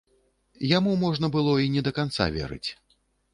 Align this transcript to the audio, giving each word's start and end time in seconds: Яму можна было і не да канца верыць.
Яму 0.77 0.95
можна 1.03 1.29
было 1.35 1.53
і 1.65 1.69
не 1.75 1.85
да 1.89 1.93
канца 1.99 2.29
верыць. 2.39 2.69